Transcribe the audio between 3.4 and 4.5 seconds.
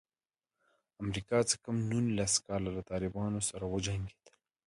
سره وجنګېده.